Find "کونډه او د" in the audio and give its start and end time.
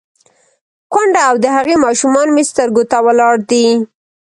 0.91-1.45